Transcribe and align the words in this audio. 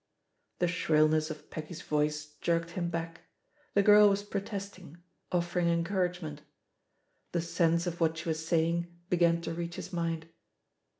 The 0.61 0.67
shrillness 0.67 1.29
of 1.29 1.51
Peggy's 1.51 1.83
voice 1.83 2.33
jerked 2.41 2.71
him 2.71 2.89
back— 2.89 3.21
^the 3.75 3.85
girl 3.85 4.09
was 4.09 4.23
protesting, 4.23 4.97
offering 5.31 5.67
encour 5.67 6.09
agement. 6.09 6.39
The 7.33 7.41
sense 7.41 7.85
of 7.85 8.01
what 8.01 8.17
she 8.17 8.27
was 8.27 8.43
saying 8.43 8.87
began 9.11 9.41
to 9.41 9.53
reach 9.53 9.75
his 9.75 9.93
mind. 9.93 10.25